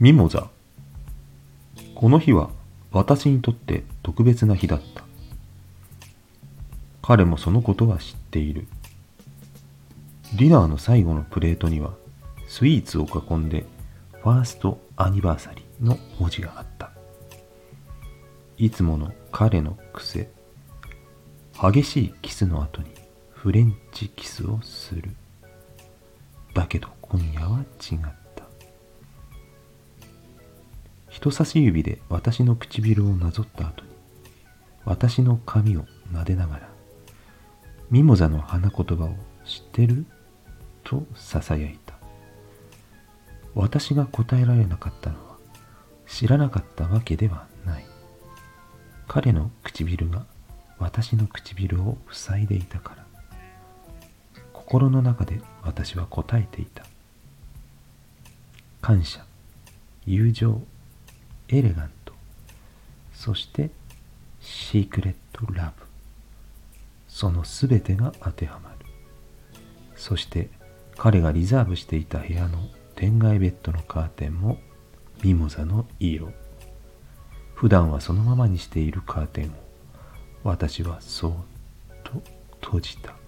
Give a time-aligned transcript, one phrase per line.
[0.00, 0.48] ミモザ。
[1.94, 2.48] この日は
[2.90, 5.04] 私にとって特別な日だった。
[7.02, 8.66] 彼もそのことは知っている。
[10.38, 11.92] ディナーの最後のプレートには
[12.48, 13.66] スイーツを囲んで
[14.22, 16.92] ファーストアニバーサリーの文字があった。
[18.56, 20.30] いつもの彼の癖。
[21.60, 22.88] 激しいキスの後に
[23.32, 25.10] フレンチキスをする。
[26.54, 28.19] だけど今夜は違った
[31.20, 33.90] 人差し指で私の唇をなぞった後に
[34.86, 36.68] 私の髪を撫でながら
[37.90, 40.06] ミモザの花言葉を知ってる
[40.82, 41.94] と囁いた。
[43.54, 45.36] 私が答えられなかったのは
[46.06, 47.84] 知らなかったわけではない。
[49.06, 50.24] 彼の唇が
[50.78, 53.06] 私の唇を塞いでいたから。
[54.54, 56.84] 心の中で私は答えていた。
[58.80, 59.22] 感謝
[60.06, 60.62] 友情
[61.52, 62.14] エレガント。
[63.12, 63.70] そして
[64.40, 65.84] シークレットラブ。
[67.08, 68.86] そのすべてが当てはまる。
[69.96, 70.48] そして
[70.96, 72.58] 彼がリザーブしていた部屋の
[72.94, 74.58] 天外ベッドのカーテンも
[75.22, 76.32] ミモザの色。
[77.54, 79.50] 普段はそのままにしているカーテンを
[80.44, 81.32] 私はそっ
[82.04, 82.22] と
[82.60, 83.19] 閉じた。